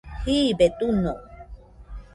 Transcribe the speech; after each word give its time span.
jibe 0.23 0.65
duño 0.79 1.13